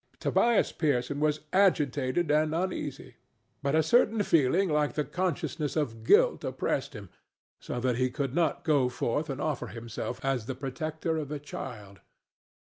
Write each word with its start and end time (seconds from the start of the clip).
Tobias 0.19 0.71
Pearson 0.71 1.19
was 1.19 1.41
agitated 1.53 2.31
and 2.31 2.55
uneasy, 2.55 3.17
but 3.61 3.75
a 3.75 3.83
certain 3.83 4.23
feeling 4.23 4.67
like 4.67 4.93
the 4.95 5.03
consciousness 5.05 5.75
of 5.75 6.03
guilt 6.03 6.43
oppressed 6.43 6.95
him; 6.95 7.11
so 7.59 7.79
that 7.79 7.97
he 7.97 8.09
could 8.09 8.33
not 8.33 8.63
go 8.63 8.89
forth 8.89 9.29
and 9.29 9.39
offer 9.39 9.67
himself 9.67 10.19
as 10.25 10.47
the 10.47 10.55
protector 10.55 11.17
of 11.17 11.27
the 11.29 11.37
child. 11.37 12.01